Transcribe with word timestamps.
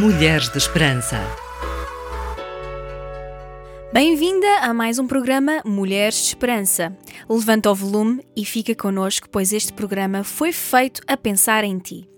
Mulheres 0.00 0.48
de 0.48 0.58
Esperança. 0.58 1.18
Bem-vinda 3.92 4.46
a 4.60 4.72
mais 4.72 5.00
um 5.00 5.08
programa 5.08 5.60
Mulheres 5.64 6.14
de 6.18 6.28
Esperança. 6.28 6.96
Levanta 7.28 7.68
o 7.68 7.74
volume 7.74 8.24
e 8.36 8.44
fica 8.44 8.76
connosco, 8.76 9.28
pois 9.28 9.52
este 9.52 9.72
programa 9.72 10.22
foi 10.22 10.52
feito 10.52 11.02
a 11.04 11.16
pensar 11.16 11.64
em 11.64 11.80
ti. 11.80 12.08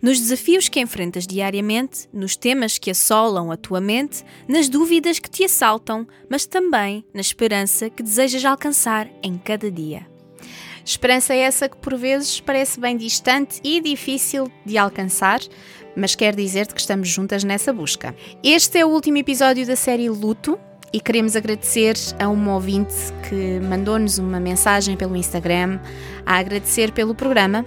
Nos 0.00 0.20
desafios 0.20 0.68
que 0.68 0.78
enfrentas 0.78 1.26
diariamente, 1.26 2.08
nos 2.12 2.36
temas 2.36 2.78
que 2.78 2.92
assolam 2.92 3.50
a 3.50 3.56
tua 3.56 3.80
mente, 3.80 4.24
nas 4.46 4.68
dúvidas 4.68 5.18
que 5.18 5.28
te 5.28 5.42
assaltam, 5.42 6.06
mas 6.30 6.46
também 6.46 7.04
na 7.12 7.20
esperança 7.20 7.90
que 7.90 8.04
desejas 8.04 8.44
alcançar 8.44 9.10
em 9.24 9.36
cada 9.36 9.72
dia. 9.72 10.13
Esperança 10.84 11.32
é 11.32 11.38
essa 11.38 11.66
que 11.66 11.78
por 11.78 11.96
vezes 11.96 12.40
parece 12.40 12.78
bem 12.78 12.96
distante 12.96 13.58
e 13.64 13.80
difícil 13.80 14.52
de 14.66 14.76
alcançar, 14.76 15.40
mas 15.96 16.14
quer 16.14 16.34
dizer-te 16.36 16.74
que 16.74 16.80
estamos 16.80 17.08
juntas 17.08 17.42
nessa 17.42 17.72
busca. 17.72 18.14
Este 18.42 18.78
é 18.78 18.84
o 18.84 18.90
último 18.90 19.16
episódio 19.16 19.66
da 19.66 19.76
série 19.76 20.10
Luto 20.10 20.58
e 20.92 21.00
queremos 21.00 21.36
agradecer 21.36 21.96
a 22.18 22.28
uma 22.28 22.54
ouvinte 22.54 22.94
que 23.28 23.60
mandou-nos 23.60 24.18
uma 24.18 24.38
mensagem 24.38 24.94
pelo 24.94 25.16
Instagram 25.16 25.80
a 26.26 26.36
agradecer 26.36 26.92
pelo 26.92 27.14
programa, 27.14 27.64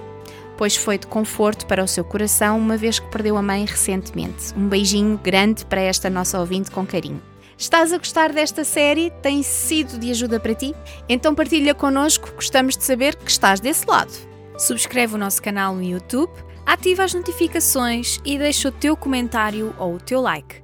pois 0.55 0.75
foi 0.75 0.99
de 0.99 1.07
conforto 1.07 1.65
para 1.65 1.83
o 1.83 1.87
seu 1.87 2.03
coração 2.03 2.59
uma 2.59 2.77
vez 2.77 2.99
que 2.99 3.09
perdeu 3.09 3.35
a 3.35 3.41
mãe 3.41 3.65
recentemente. 3.65 4.53
Um 4.55 4.67
beijinho 4.67 5.17
grande 5.17 5.65
para 5.65 5.81
esta 5.81 6.07
nossa 6.07 6.39
ouvinte 6.39 6.69
com 6.69 6.85
carinho. 6.85 7.21
Estás 7.57 7.91
a 7.91 7.97
gostar 7.97 8.31
desta 8.31 8.63
série? 8.63 9.09
Tem 9.19 9.41
sido 9.41 9.97
de 9.97 10.11
ajuda 10.11 10.39
para 10.39 10.53
ti? 10.53 10.75
Então 11.09 11.33
partilha 11.33 11.73
connosco, 11.73 12.31
gostamos 12.35 12.77
de 12.77 12.83
saber 12.83 13.15
que 13.15 13.31
estás 13.31 13.59
desse 13.59 13.83
lado. 13.87 14.13
Subscreve 14.59 15.15
o 15.15 15.17
nosso 15.17 15.41
canal 15.41 15.73
no 15.73 15.81
YouTube, 15.81 16.31
ativa 16.63 17.03
as 17.03 17.15
notificações 17.15 18.19
e 18.23 18.37
deixa 18.37 18.69
o 18.69 18.71
teu 18.71 18.95
comentário 18.95 19.73
ou 19.79 19.95
o 19.95 19.99
teu 19.99 20.21
like. 20.21 20.61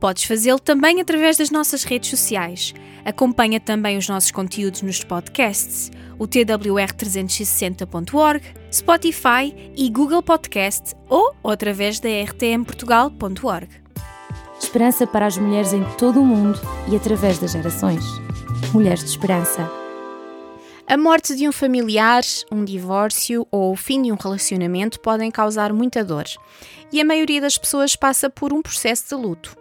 Podes 0.00 0.24
fazê-lo 0.24 0.58
também 0.58 0.98
através 0.98 1.36
das 1.36 1.50
nossas 1.50 1.84
redes 1.84 2.08
sociais. 2.08 2.72
Acompanha 3.04 3.60
também 3.60 3.98
os 3.98 4.08
nossos 4.08 4.30
conteúdos 4.30 4.80
nos 4.80 5.04
podcasts, 5.04 5.90
o 6.18 6.26
twr360.org, 6.26 8.42
Spotify 8.72 9.54
e 9.76 9.90
Google 9.90 10.22
Podcast 10.22 10.94
ou 11.06 11.34
através 11.44 12.00
da 12.00 12.08
rtmportugal.org. 12.08 13.89
Esperança 14.62 15.06
para 15.06 15.26
as 15.26 15.38
mulheres 15.38 15.72
em 15.72 15.82
todo 15.96 16.20
o 16.20 16.24
mundo 16.24 16.60
e 16.92 16.94
através 16.94 17.38
das 17.38 17.52
gerações. 17.52 18.04
Mulheres 18.72 19.00
de 19.00 19.10
Esperança. 19.10 19.68
A 20.86 20.96
morte 20.96 21.34
de 21.34 21.48
um 21.48 21.52
familiar, 21.52 22.22
um 22.52 22.64
divórcio 22.64 23.46
ou 23.50 23.72
o 23.72 23.76
fim 23.76 24.02
de 24.02 24.12
um 24.12 24.16
relacionamento 24.16 25.00
podem 25.00 25.30
causar 25.30 25.72
muita 25.72 26.04
dor. 26.04 26.24
E 26.92 27.00
a 27.00 27.04
maioria 27.04 27.40
das 27.40 27.56
pessoas 27.56 27.96
passa 27.96 28.28
por 28.28 28.52
um 28.52 28.60
processo 28.60 29.08
de 29.08 29.20
luto. 29.20 29.56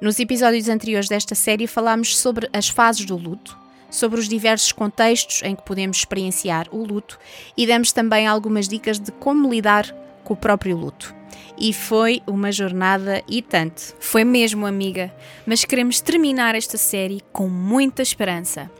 Nos 0.00 0.20
episódios 0.20 0.68
anteriores 0.68 1.08
desta 1.08 1.34
série 1.34 1.66
falámos 1.66 2.16
sobre 2.16 2.48
as 2.52 2.68
fases 2.68 3.06
do 3.06 3.16
luto, 3.16 3.58
sobre 3.90 4.20
os 4.20 4.28
diversos 4.28 4.70
contextos 4.70 5.40
em 5.42 5.56
que 5.56 5.62
podemos 5.62 5.96
experienciar 5.96 6.68
o 6.70 6.84
luto 6.84 7.18
e 7.56 7.66
demos 7.66 7.90
também 7.90 8.26
algumas 8.26 8.68
dicas 8.68 9.00
de 9.00 9.10
como 9.12 9.50
lidar 9.50 9.90
com 10.22 10.34
o 10.34 10.36
próprio 10.36 10.76
luto 10.76 11.21
e 11.58 11.72
foi 11.72 12.22
uma 12.26 12.50
jornada 12.50 13.22
e 13.28 13.42
tanto. 13.42 13.94
Foi 14.00 14.24
mesmo, 14.24 14.66
amiga, 14.66 15.14
mas 15.46 15.64
queremos 15.64 16.00
terminar 16.00 16.54
esta 16.54 16.76
série 16.76 17.20
com 17.32 17.48
muita 17.48 18.02
esperança. 18.02 18.70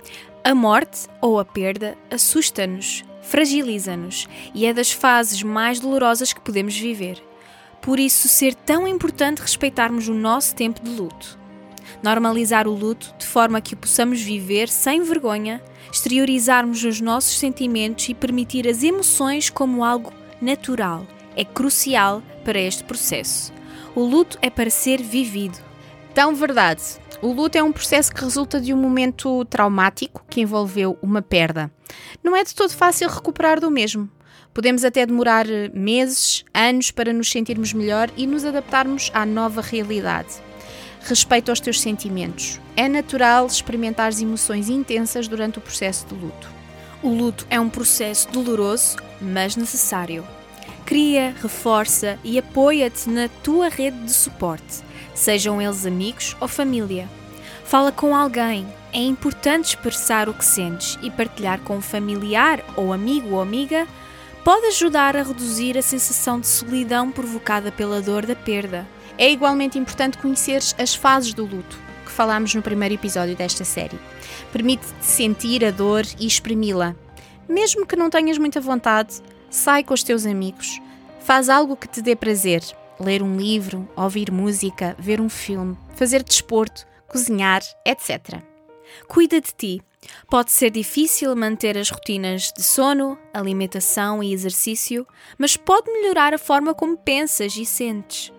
A 0.44 0.54
morte 0.54 1.06
ou 1.20 1.38
a 1.38 1.44
perda 1.44 1.96
assusta-nos, 2.10 3.04
fragiliza-nos 3.22 4.28
e 4.54 4.66
é 4.66 4.72
das 4.72 4.90
fases 4.90 5.42
mais 5.42 5.78
dolorosas 5.78 6.32
que 6.32 6.40
podemos 6.40 6.76
viver. 6.76 7.22
Por 7.80 7.98
isso, 7.98 8.28
ser 8.28 8.54
tão 8.54 8.86
importante 8.86 9.40
respeitarmos 9.40 10.08
o 10.08 10.14
nosso 10.14 10.54
tempo 10.54 10.82
de 10.82 10.90
luto. 10.90 11.38
Normalizar 12.02 12.66
o 12.66 12.74
luto 12.74 13.14
de 13.18 13.26
forma 13.26 13.60
que 13.60 13.74
o 13.74 13.76
possamos 13.76 14.20
viver 14.20 14.68
sem 14.68 15.02
vergonha, 15.02 15.62
exteriorizarmos 15.92 16.84
os 16.84 17.00
nossos 17.00 17.38
sentimentos 17.38 18.08
e 18.08 18.14
permitir 18.14 18.66
as 18.68 18.82
emoções 18.82 19.50
como 19.50 19.84
algo 19.84 20.12
natural 20.40 21.06
é 21.36 21.44
crucial 21.44 22.22
para 22.42 22.60
este 22.60 22.84
processo. 22.84 23.52
O 23.94 24.02
luto 24.02 24.38
é 24.42 24.50
para 24.50 24.70
ser 24.70 25.02
vivido. 25.02 25.58
Tão 26.14 26.34
verdade. 26.34 26.82
O 27.22 27.32
luto 27.32 27.56
é 27.56 27.62
um 27.62 27.72
processo 27.72 28.12
que 28.12 28.22
resulta 28.22 28.60
de 28.60 28.74
um 28.74 28.76
momento 28.76 29.44
traumático 29.44 30.24
que 30.28 30.40
envolveu 30.40 30.98
uma 31.00 31.22
perda. 31.22 31.70
Não 32.22 32.34
é 32.34 32.42
de 32.42 32.54
todo 32.54 32.72
fácil 32.72 33.08
recuperar 33.08 33.60
do 33.60 33.70
mesmo. 33.70 34.10
Podemos 34.52 34.84
até 34.84 35.06
demorar 35.06 35.46
meses, 35.72 36.44
anos 36.52 36.90
para 36.90 37.12
nos 37.12 37.30
sentirmos 37.30 37.72
melhor 37.72 38.10
e 38.16 38.26
nos 38.26 38.44
adaptarmos 38.44 39.10
à 39.14 39.24
nova 39.24 39.62
realidade. 39.62 40.34
Respeito 41.00 41.50
aos 41.50 41.60
teus 41.60 41.80
sentimentos. 41.80 42.60
É 42.76 42.88
natural 42.88 43.46
experimentares 43.46 44.20
emoções 44.20 44.68
intensas 44.68 45.26
durante 45.26 45.58
o 45.58 45.62
processo 45.62 46.06
de 46.06 46.14
luto. 46.14 46.50
O 47.02 47.08
luto 47.08 47.46
é 47.50 47.58
um 47.58 47.68
processo 47.68 48.30
doloroso, 48.30 48.96
mas 49.20 49.56
necessário. 49.56 50.24
Cria, 50.84 51.34
reforça 51.40 52.18
e 52.24 52.38
apoia-te 52.38 53.08
na 53.08 53.28
tua 53.42 53.68
rede 53.68 54.04
de 54.04 54.12
suporte, 54.12 54.82
sejam 55.14 55.62
eles 55.62 55.86
amigos 55.86 56.36
ou 56.40 56.48
família. 56.48 57.08
Fala 57.64 57.90
com 57.90 58.14
alguém. 58.14 58.66
É 58.92 58.98
importante 58.98 59.68
expressar 59.68 60.28
o 60.28 60.34
que 60.34 60.44
sentes 60.44 60.98
e 61.02 61.10
partilhar 61.10 61.60
com 61.60 61.76
um 61.76 61.80
familiar 61.80 62.62
ou 62.76 62.92
amigo 62.92 63.30
ou 63.30 63.40
amiga 63.40 63.86
pode 64.44 64.66
ajudar 64.66 65.16
a 65.16 65.22
reduzir 65.22 65.78
a 65.78 65.82
sensação 65.82 66.40
de 66.40 66.46
solidão 66.46 67.10
provocada 67.10 67.72
pela 67.72 68.02
dor 68.02 68.26
da 68.26 68.34
perda. 68.34 68.86
É 69.16 69.30
igualmente 69.30 69.78
importante 69.78 70.18
conhecer 70.18 70.60
as 70.78 70.94
fases 70.94 71.32
do 71.32 71.44
luto, 71.44 71.78
que 72.04 72.10
falámos 72.10 72.54
no 72.54 72.60
primeiro 72.60 72.94
episódio 72.94 73.36
desta 73.36 73.64
série. 73.64 73.98
Permite-te 74.52 75.04
sentir 75.04 75.64
a 75.64 75.70
dor 75.70 76.04
e 76.18 76.26
exprimi-la. 76.26 76.94
Mesmo 77.48 77.86
que 77.86 77.96
não 77.96 78.10
tenhas 78.10 78.36
muita 78.36 78.60
vontade, 78.60 79.22
sai 79.52 79.84
com 79.84 79.92
os 79.92 80.02
teus 80.02 80.24
amigos, 80.24 80.80
faz 81.20 81.48
algo 81.48 81.76
que 81.76 81.86
te 81.86 82.00
dê 82.00 82.16
prazer, 82.16 82.62
ler 82.98 83.22
um 83.22 83.36
livro, 83.36 83.86
ouvir 83.94 84.32
música, 84.32 84.96
ver 84.98 85.20
um 85.20 85.28
filme, 85.28 85.76
fazer 85.94 86.22
desporto, 86.22 86.86
cozinhar, 87.06 87.62
etc. 87.86 88.40
Cuida 89.06 89.40
de 89.40 89.52
ti. 89.54 89.82
Pode 90.28 90.50
ser 90.50 90.70
difícil 90.70 91.36
manter 91.36 91.78
as 91.78 91.90
rotinas 91.90 92.52
de 92.56 92.62
sono, 92.62 93.16
alimentação 93.32 94.22
e 94.22 94.32
exercício, 94.32 95.06
mas 95.38 95.56
pode 95.56 95.92
melhorar 95.92 96.34
a 96.34 96.38
forma 96.38 96.74
como 96.74 96.96
pensas 96.96 97.54
e 97.56 97.64
sentes. 97.64 98.32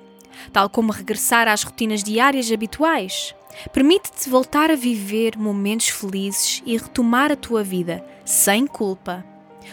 Tal 0.52 0.70
como 0.70 0.92
regressar 0.92 1.48
às 1.48 1.64
rotinas 1.64 2.04
diárias 2.04 2.52
habituais. 2.52 3.34
Permite-te 3.72 4.30
voltar 4.30 4.72
a 4.72 4.76
viver 4.76 5.38
momentos 5.38 5.90
felizes 5.90 6.62
e 6.66 6.76
retomar 6.76 7.32
a 7.32 7.36
tua 7.36 7.64
vida 7.64 8.04
sem 8.26 8.66
culpa. 8.66 9.24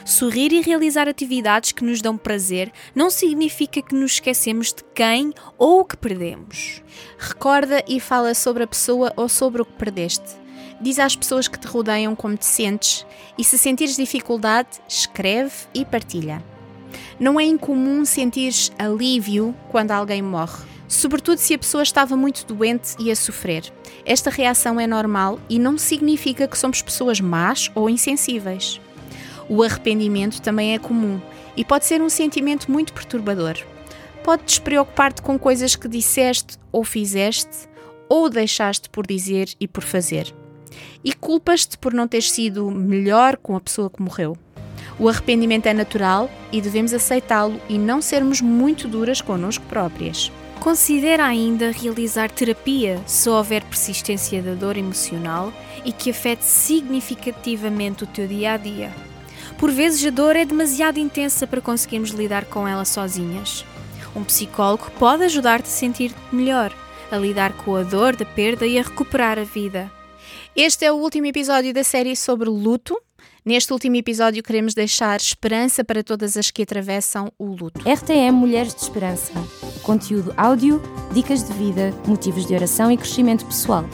Sorrir 0.04 0.52
e 0.52 0.60
realizar 0.60 1.08
atividades 1.08 1.72
que 1.72 1.84
nos 1.84 2.00
dão 2.00 2.16
prazer 2.16 2.72
não 2.94 3.10
significa 3.10 3.82
que 3.82 3.94
nos 3.94 4.12
esquecemos 4.12 4.72
de 4.72 4.82
quem 4.94 5.32
ou 5.58 5.80
o 5.80 5.84
que 5.84 5.96
perdemos. 5.96 6.82
Recorda 7.18 7.84
e 7.88 8.00
fala 8.00 8.34
sobre 8.34 8.62
a 8.62 8.66
pessoa 8.66 9.12
ou 9.16 9.28
sobre 9.28 9.62
o 9.62 9.64
que 9.64 9.72
perdeste. 9.72 10.40
Diz 10.80 10.98
às 10.98 11.14
pessoas 11.14 11.46
que 11.46 11.58
te 11.58 11.66
rodeiam 11.66 12.16
como 12.16 12.36
te 12.36 12.46
sentes 12.46 13.04
e, 13.36 13.44
se 13.44 13.58
sentires 13.58 13.96
dificuldade, 13.96 14.80
escreve 14.88 15.52
e 15.74 15.84
partilha. 15.84 16.42
Não 17.18 17.38
é 17.38 17.44
incomum 17.44 18.04
sentir 18.04 18.52
alívio 18.78 19.54
quando 19.70 19.90
alguém 19.90 20.22
morre, 20.22 20.64
sobretudo 20.88 21.38
se 21.38 21.52
a 21.52 21.58
pessoa 21.58 21.82
estava 21.82 22.16
muito 22.16 22.46
doente 22.46 22.96
e 22.98 23.10
a 23.10 23.16
sofrer. 23.16 23.70
Esta 24.06 24.30
reação 24.30 24.80
é 24.80 24.86
normal 24.86 25.38
e 25.48 25.58
não 25.58 25.76
significa 25.76 26.48
que 26.48 26.58
somos 26.58 26.80
pessoas 26.80 27.20
más 27.20 27.70
ou 27.74 27.90
insensíveis. 27.90 28.80
O 29.50 29.64
arrependimento 29.64 30.40
também 30.40 30.74
é 30.74 30.78
comum 30.78 31.20
e 31.56 31.64
pode 31.64 31.84
ser 31.84 32.00
um 32.00 32.08
sentimento 32.08 32.70
muito 32.70 32.92
perturbador. 32.92 33.56
Pode 34.22 34.44
despreocupar-te 34.44 35.22
com 35.22 35.36
coisas 35.36 35.74
que 35.74 35.88
disseste 35.88 36.56
ou 36.70 36.84
fizeste 36.84 37.68
ou 38.08 38.30
deixaste 38.30 38.88
por 38.88 39.04
dizer 39.04 39.48
e 39.58 39.66
por 39.66 39.82
fazer. 39.82 40.32
E 41.02 41.12
culpas-te 41.12 41.76
por 41.76 41.92
não 41.92 42.06
ter 42.06 42.22
sido 42.22 42.70
melhor 42.70 43.36
com 43.36 43.56
a 43.56 43.60
pessoa 43.60 43.90
que 43.90 44.00
morreu. 44.00 44.38
O 45.00 45.08
arrependimento 45.08 45.66
é 45.66 45.74
natural 45.74 46.30
e 46.52 46.60
devemos 46.60 46.94
aceitá-lo 46.94 47.60
e 47.68 47.76
não 47.76 48.00
sermos 48.00 48.40
muito 48.40 48.86
duras 48.86 49.20
connosco 49.20 49.64
próprias. 49.66 50.30
Considera 50.60 51.24
ainda 51.24 51.72
realizar 51.72 52.30
terapia 52.30 53.02
se 53.04 53.28
houver 53.28 53.64
persistência 53.64 54.40
da 54.40 54.54
dor 54.54 54.76
emocional 54.76 55.52
e 55.84 55.90
que 55.90 56.10
afete 56.10 56.44
significativamente 56.44 58.04
o 58.04 58.06
teu 58.06 58.28
dia 58.28 58.52
a 58.52 58.56
dia. 58.56 59.09
Por 59.60 59.70
vezes 59.70 60.02
a 60.06 60.08
dor 60.08 60.36
é 60.36 60.44
demasiado 60.46 60.98
intensa 60.98 61.46
para 61.46 61.60
conseguirmos 61.60 62.12
lidar 62.12 62.46
com 62.46 62.66
ela 62.66 62.86
sozinhas. 62.86 63.62
Um 64.16 64.24
psicólogo 64.24 64.90
pode 64.98 65.24
ajudar-te 65.24 65.66
a 65.66 65.70
sentir 65.70 66.14
melhor, 66.32 66.72
a 67.12 67.18
lidar 67.18 67.52
com 67.52 67.76
a 67.76 67.82
dor 67.82 68.16
da 68.16 68.24
perda 68.24 68.66
e 68.66 68.78
a 68.78 68.82
recuperar 68.82 69.38
a 69.38 69.44
vida. 69.44 69.92
Este 70.56 70.86
é 70.86 70.90
o 70.90 70.96
último 70.96 71.26
episódio 71.26 71.74
da 71.74 71.84
série 71.84 72.16
sobre 72.16 72.48
luto. 72.48 72.98
Neste 73.44 73.70
último 73.70 73.96
episódio 73.96 74.42
queremos 74.42 74.72
deixar 74.72 75.20
esperança 75.20 75.84
para 75.84 76.02
todas 76.02 76.38
as 76.38 76.50
que 76.50 76.62
atravessam 76.62 77.30
o 77.38 77.44
luto. 77.44 77.80
RTM 77.86 78.32
Mulheres 78.32 78.74
de 78.74 78.80
Esperança. 78.80 79.30
conteúdo 79.82 80.32
áudio, 80.38 80.80
dicas 81.12 81.46
de 81.46 81.52
vida, 81.52 81.92
motivos 82.06 82.46
de 82.46 82.54
oração 82.54 82.90
e 82.90 82.96
crescimento 82.96 83.44
pessoal. 83.44 83.84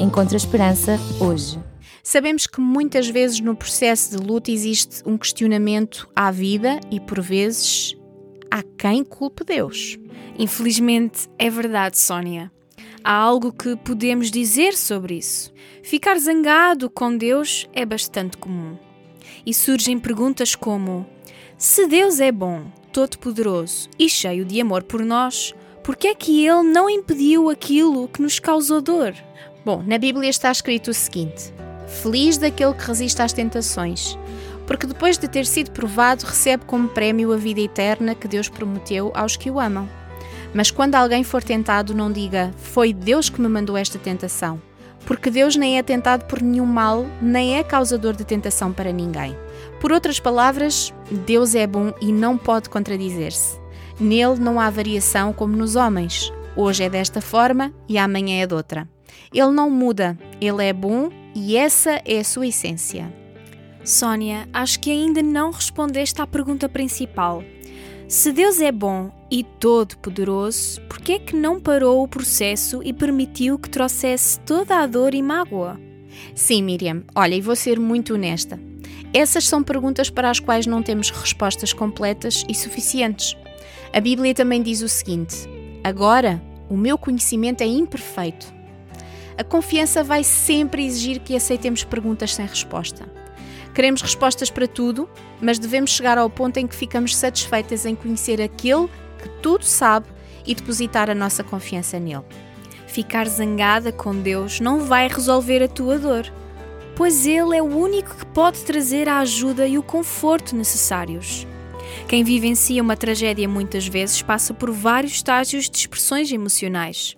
Encontre 0.00 0.34
a 0.34 0.38
esperança 0.38 0.98
hoje. 1.20 1.58
Sabemos 2.06 2.46
que 2.46 2.60
muitas 2.60 3.08
vezes 3.08 3.40
no 3.40 3.56
processo 3.56 4.10
de 4.10 4.22
luta 4.22 4.50
existe 4.50 5.02
um 5.06 5.16
questionamento 5.16 6.06
à 6.14 6.30
vida 6.30 6.78
e, 6.90 7.00
por 7.00 7.18
vezes, 7.22 7.96
há 8.50 8.62
quem 8.62 9.02
culpe 9.02 9.42
Deus. 9.42 9.98
Infelizmente 10.38 11.30
é 11.38 11.48
verdade, 11.48 11.96
Sónia. 11.96 12.52
Há 13.02 13.14
algo 13.14 13.50
que 13.50 13.74
podemos 13.76 14.30
dizer 14.30 14.74
sobre 14.74 15.14
isso. 15.14 15.50
Ficar 15.82 16.18
zangado 16.18 16.90
com 16.90 17.16
Deus 17.16 17.66
é 17.72 17.86
bastante 17.86 18.36
comum. 18.36 18.76
E 19.46 19.54
surgem 19.54 19.98
perguntas 19.98 20.54
como: 20.54 21.06
se 21.56 21.86
Deus 21.86 22.20
é 22.20 22.30
bom, 22.30 22.66
todo-poderoso 22.92 23.88
e 23.98 24.10
cheio 24.10 24.44
de 24.44 24.60
amor 24.60 24.82
por 24.82 25.02
nós, 25.02 25.54
por 25.82 25.96
que 25.96 26.08
é 26.08 26.14
que 26.14 26.46
Ele 26.46 26.64
não 26.64 26.88
impediu 26.88 27.48
aquilo 27.48 28.08
que 28.08 28.20
nos 28.20 28.38
causou 28.38 28.82
dor? 28.82 29.14
Bom, 29.64 29.82
na 29.82 29.96
Bíblia 29.96 30.28
está 30.28 30.52
escrito 30.52 30.90
o 30.90 30.94
seguinte: 30.94 31.54
Feliz 31.86 32.38
daquele 32.38 32.74
que 32.74 32.86
resiste 32.86 33.20
às 33.20 33.32
tentações, 33.32 34.18
porque 34.66 34.86
depois 34.86 35.18
de 35.18 35.28
ter 35.28 35.46
sido 35.46 35.70
provado, 35.70 36.24
recebe 36.24 36.64
como 36.64 36.88
prémio 36.88 37.32
a 37.32 37.36
vida 37.36 37.60
eterna 37.60 38.14
que 38.14 38.28
Deus 38.28 38.48
prometeu 38.48 39.12
aos 39.14 39.36
que 39.36 39.50
o 39.50 39.60
amam. 39.60 39.88
Mas 40.54 40.70
quando 40.70 40.94
alguém 40.94 41.24
for 41.24 41.42
tentado, 41.42 41.94
não 41.94 42.10
diga: 42.10 42.52
Foi 42.56 42.92
Deus 42.92 43.28
que 43.28 43.40
me 43.40 43.48
mandou 43.48 43.76
esta 43.76 43.98
tentação, 43.98 44.60
porque 45.04 45.30
Deus 45.30 45.56
nem 45.56 45.78
é 45.78 45.82
tentado 45.82 46.24
por 46.24 46.40
nenhum 46.40 46.64
mal, 46.64 47.04
nem 47.20 47.58
é 47.58 47.64
causador 47.64 48.14
de 48.14 48.24
tentação 48.24 48.72
para 48.72 48.92
ninguém. 48.92 49.36
Por 49.80 49.92
outras 49.92 50.18
palavras, 50.18 50.94
Deus 51.26 51.54
é 51.54 51.66
bom 51.66 51.92
e 52.00 52.12
não 52.12 52.38
pode 52.38 52.70
contradizer-se. 52.70 53.58
Nele 54.00 54.38
não 54.40 54.58
há 54.58 54.70
variação 54.70 55.32
como 55.32 55.56
nos 55.56 55.76
homens. 55.76 56.32
Hoje 56.56 56.84
é 56.84 56.88
desta 56.88 57.20
forma 57.20 57.72
e 57.88 57.98
amanhã 57.98 58.42
é 58.42 58.46
de 58.46 58.54
outra. 58.54 58.88
Ele 59.32 59.50
não 59.50 59.68
muda, 59.68 60.16
ele 60.40 60.64
é 60.64 60.72
bom 60.72 61.10
e 61.34 61.56
essa 61.56 62.00
é 62.04 62.18
a 62.18 62.24
sua 62.24 62.46
essência. 62.46 63.12
Sónia, 63.84 64.48
acho 64.52 64.80
que 64.80 64.90
ainda 64.90 65.22
não 65.22 65.50
respondeste 65.50 66.22
à 66.22 66.26
pergunta 66.26 66.68
principal. 66.68 67.42
Se 68.08 68.32
Deus 68.32 68.60
é 68.60 68.70
bom 68.70 69.10
e 69.30 69.42
todo-poderoso, 69.42 70.80
por 70.82 71.00
que 71.00 71.12
é 71.12 71.18
que 71.18 71.34
não 71.34 71.60
parou 71.60 72.02
o 72.02 72.08
processo 72.08 72.80
e 72.84 72.92
permitiu 72.92 73.58
que 73.58 73.68
trouxesse 73.68 74.38
toda 74.40 74.78
a 74.78 74.86
dor 74.86 75.14
e 75.14 75.22
mágoa? 75.22 75.80
Sim, 76.34 76.62
Miriam. 76.62 77.02
Olha, 77.14 77.34
e 77.34 77.40
vou 77.40 77.56
ser 77.56 77.80
muito 77.80 78.14
honesta. 78.14 78.60
Essas 79.12 79.46
são 79.46 79.62
perguntas 79.62 80.08
para 80.10 80.30
as 80.30 80.38
quais 80.38 80.66
não 80.66 80.82
temos 80.82 81.10
respostas 81.10 81.72
completas 81.72 82.44
e 82.48 82.54
suficientes. 82.54 83.36
A 83.92 84.00
Bíblia 84.00 84.34
também 84.34 84.62
diz 84.62 84.80
o 84.80 84.88
seguinte: 84.88 85.48
Agora, 85.82 86.42
o 86.68 86.76
meu 86.76 86.96
conhecimento 86.96 87.62
é 87.62 87.66
imperfeito, 87.66 88.53
a 89.36 89.44
confiança 89.44 90.02
vai 90.04 90.22
sempre 90.22 90.84
exigir 90.84 91.20
que 91.20 91.34
aceitemos 91.36 91.84
perguntas 91.84 92.34
sem 92.34 92.46
resposta. 92.46 93.04
Queremos 93.74 94.02
respostas 94.02 94.50
para 94.50 94.68
tudo, 94.68 95.08
mas 95.40 95.58
devemos 95.58 95.90
chegar 95.90 96.16
ao 96.16 96.30
ponto 96.30 96.58
em 96.58 96.66
que 96.66 96.76
ficamos 96.76 97.16
satisfeitas 97.16 97.84
em 97.84 97.94
conhecer 97.94 98.40
aquele 98.40 98.88
que 99.20 99.28
tudo 99.42 99.64
sabe 99.64 100.06
e 100.46 100.54
depositar 100.54 101.10
a 101.10 101.14
nossa 101.14 101.42
confiança 101.42 101.98
nele. 101.98 102.24
Ficar 102.86 103.26
zangada 103.26 103.90
com 103.90 104.14
Deus 104.14 104.60
não 104.60 104.80
vai 104.80 105.08
resolver 105.08 105.60
a 105.62 105.68
tua 105.68 105.98
dor, 105.98 106.32
pois 106.94 107.26
Ele 107.26 107.56
é 107.56 107.62
o 107.62 107.76
único 107.76 108.14
que 108.14 108.26
pode 108.26 108.60
trazer 108.60 109.08
a 109.08 109.18
ajuda 109.18 109.66
e 109.66 109.76
o 109.76 109.82
conforto 109.82 110.54
necessários. 110.54 111.44
Quem 112.06 112.22
vivencia 112.22 112.82
uma 112.82 112.96
tragédia 112.96 113.48
muitas 113.48 113.86
vezes 113.88 114.22
passa 114.22 114.54
por 114.54 114.70
vários 114.70 115.14
estágios 115.14 115.68
de 115.68 115.76
expressões 115.78 116.30
emocionais. 116.30 117.16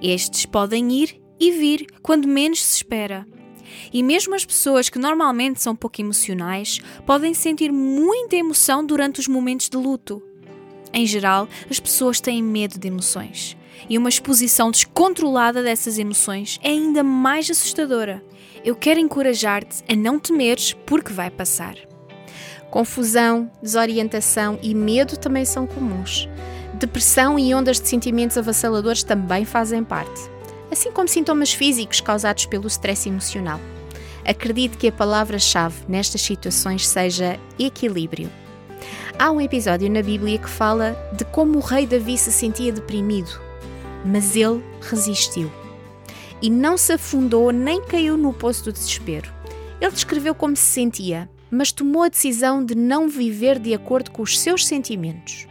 Estes 0.00 0.46
podem 0.46 0.90
ir 0.92 1.21
e 1.42 1.50
vir 1.50 1.86
quando 2.00 2.28
menos 2.28 2.62
se 2.62 2.76
espera. 2.76 3.26
E 3.92 4.00
mesmo 4.00 4.32
as 4.32 4.44
pessoas 4.44 4.88
que 4.88 4.98
normalmente 4.98 5.60
são 5.60 5.74
pouco 5.74 6.00
emocionais 6.00 6.78
podem 7.04 7.34
sentir 7.34 7.72
muita 7.72 8.36
emoção 8.36 8.86
durante 8.86 9.18
os 9.18 9.26
momentos 9.26 9.68
de 9.68 9.76
luto. 9.76 10.22
Em 10.92 11.04
geral, 11.04 11.48
as 11.68 11.80
pessoas 11.80 12.20
têm 12.20 12.40
medo 12.40 12.78
de 12.78 12.86
emoções. 12.86 13.56
E 13.90 13.98
uma 13.98 14.08
exposição 14.08 14.70
descontrolada 14.70 15.64
dessas 15.64 15.98
emoções 15.98 16.60
é 16.62 16.68
ainda 16.68 17.02
mais 17.02 17.50
assustadora. 17.50 18.22
Eu 18.64 18.76
quero 18.76 19.00
encorajar-te 19.00 19.82
a 19.90 19.96
não 19.96 20.20
temeres 20.20 20.74
porque 20.86 21.12
vai 21.12 21.28
passar. 21.28 21.74
Confusão, 22.70 23.50
desorientação 23.60 24.60
e 24.62 24.76
medo 24.76 25.16
também 25.16 25.44
são 25.44 25.66
comuns. 25.66 26.28
Depressão 26.74 27.36
e 27.36 27.52
ondas 27.52 27.80
de 27.80 27.88
sentimentos 27.88 28.38
avassaladores 28.38 29.02
também 29.02 29.44
fazem 29.44 29.82
parte 29.82 30.30
assim 30.72 30.90
como 30.90 31.06
sintomas 31.06 31.52
físicos 31.52 32.00
causados 32.00 32.46
pelo 32.46 32.66
stress 32.66 33.06
emocional. 33.06 33.60
Acredito 34.24 34.78
que 34.78 34.88
a 34.88 34.92
palavra-chave 34.92 35.84
nestas 35.86 36.22
situações 36.22 36.88
seja 36.88 37.38
equilíbrio. 37.58 38.30
Há 39.18 39.30
um 39.30 39.40
episódio 39.40 39.90
na 39.90 40.02
Bíblia 40.02 40.38
que 40.38 40.48
fala 40.48 40.96
de 41.16 41.24
como 41.26 41.58
o 41.58 41.60
rei 41.60 41.86
Davi 41.86 42.16
se 42.16 42.32
sentia 42.32 42.72
deprimido, 42.72 43.38
mas 44.04 44.34
ele 44.34 44.64
resistiu. 44.80 45.52
E 46.40 46.48
não 46.48 46.78
se 46.78 46.94
afundou 46.94 47.52
nem 47.52 47.82
caiu 47.82 48.16
no 48.16 48.32
poço 48.32 48.64
do 48.64 48.72
desespero. 48.72 49.30
Ele 49.80 49.92
descreveu 49.92 50.34
como 50.34 50.56
se 50.56 50.64
sentia, 50.64 51.28
mas 51.50 51.70
tomou 51.70 52.04
a 52.04 52.08
decisão 52.08 52.64
de 52.64 52.74
não 52.74 53.08
viver 53.08 53.58
de 53.58 53.74
acordo 53.74 54.10
com 54.10 54.22
os 54.22 54.40
seus 54.40 54.66
sentimentos. 54.66 55.46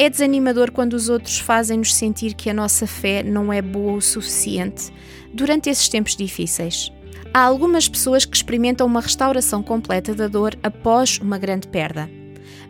É 0.00 0.08
desanimador 0.08 0.70
quando 0.70 0.94
os 0.94 1.08
outros 1.08 1.40
fazem-nos 1.40 1.92
sentir 1.92 2.34
que 2.34 2.48
a 2.48 2.54
nossa 2.54 2.86
fé 2.86 3.24
não 3.24 3.52
é 3.52 3.60
boa 3.60 3.94
o 3.94 4.00
suficiente 4.00 4.92
durante 5.34 5.68
esses 5.68 5.88
tempos 5.88 6.14
difíceis. 6.14 6.92
Há 7.34 7.40
algumas 7.40 7.88
pessoas 7.88 8.24
que 8.24 8.36
experimentam 8.36 8.86
uma 8.86 9.00
restauração 9.00 9.60
completa 9.60 10.14
da 10.14 10.28
dor 10.28 10.56
após 10.62 11.18
uma 11.18 11.36
grande 11.36 11.66
perda, 11.66 12.08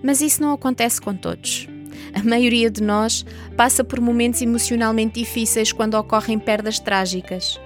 mas 0.02 0.22
isso 0.22 0.40
não 0.40 0.54
acontece 0.54 1.02
com 1.02 1.14
todos. 1.14 1.68
A 2.14 2.22
maioria 2.22 2.70
de 2.70 2.82
nós 2.82 3.26
passa 3.58 3.84
por 3.84 4.00
momentos 4.00 4.40
emocionalmente 4.40 5.20
difíceis 5.20 5.70
quando 5.70 5.94
ocorrem 5.94 6.38
perdas 6.38 6.80
trágicas. 6.80 7.60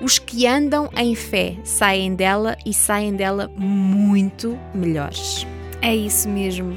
Os 0.00 0.20
que 0.20 0.46
andam 0.46 0.88
em 0.96 1.16
fé 1.16 1.56
saem 1.64 2.14
dela 2.14 2.56
e 2.64 2.72
saem 2.72 3.14
dela 3.16 3.50
muito 3.56 4.56
melhores. 4.72 5.44
É 5.82 5.94
isso 5.94 6.28
mesmo. 6.28 6.76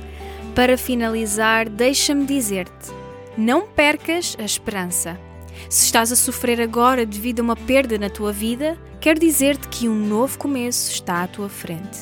Para 0.55 0.77
finalizar, 0.77 1.67
deixa-me 1.67 2.25
dizer-te: 2.25 2.91
não 3.35 3.67
percas 3.67 4.35
a 4.39 4.43
esperança. 4.43 5.19
Se 5.67 5.85
estás 5.85 6.11
a 6.11 6.15
sofrer 6.15 6.61
agora 6.61 7.05
devido 7.05 7.39
a 7.39 7.43
uma 7.43 7.55
perda 7.55 7.97
na 7.97 8.09
tua 8.09 8.31
vida, 8.31 8.77
quero 9.01 9.19
dizer-te 9.19 9.67
que 9.67 9.89
um 9.89 9.95
novo 9.95 10.37
começo 10.37 10.91
está 10.91 11.23
à 11.23 11.27
tua 11.27 11.49
frente. 11.49 11.99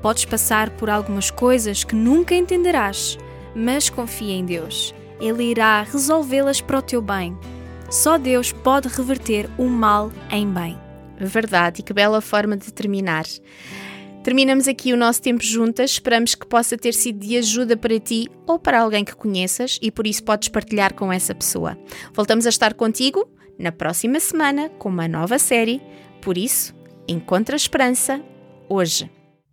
Podes 0.00 0.24
passar 0.24 0.70
por 0.70 0.88
algumas 0.88 1.30
coisas 1.30 1.84
que 1.84 1.94
nunca 1.94 2.34
entenderás, 2.34 3.18
mas 3.54 3.90
confia 3.90 4.34
em 4.34 4.44
Deus. 4.44 4.94
Ele 5.20 5.44
irá 5.44 5.82
resolvê-las 5.82 6.60
para 6.60 6.78
o 6.78 6.82
teu 6.82 7.02
bem. 7.02 7.36
Só 7.90 8.16
Deus 8.16 8.50
pode 8.50 8.88
reverter 8.88 9.48
o 9.58 9.64
mal 9.64 10.10
em 10.30 10.48
bem. 10.50 10.78
Verdade, 11.18 11.80
e 11.80 11.82
que 11.82 11.92
bela 11.92 12.20
forma 12.20 12.56
de 12.56 12.72
terminar. 12.72 13.24
Terminamos 14.24 14.66
aqui 14.66 14.90
o 14.90 14.96
nosso 14.96 15.20
tempo 15.20 15.44
juntas. 15.44 15.90
Esperamos 15.90 16.34
que 16.34 16.46
possa 16.46 16.78
ter 16.78 16.94
sido 16.94 17.18
de 17.18 17.36
ajuda 17.36 17.76
para 17.76 18.00
ti 18.00 18.26
ou 18.46 18.58
para 18.58 18.80
alguém 18.80 19.04
que 19.04 19.14
conheças 19.14 19.78
e 19.82 19.90
por 19.90 20.06
isso 20.06 20.24
podes 20.24 20.48
partilhar 20.48 20.94
com 20.94 21.12
essa 21.12 21.34
pessoa. 21.34 21.76
Voltamos 22.14 22.46
a 22.46 22.48
estar 22.48 22.72
contigo 22.72 23.28
na 23.58 23.70
próxima 23.70 24.18
semana 24.18 24.70
com 24.70 24.88
uma 24.88 25.06
nova 25.06 25.38
série. 25.38 25.82
Por 26.22 26.38
isso, 26.38 26.74
encontra 27.06 27.54
esperança 27.54 28.18
hoje. 28.66 29.10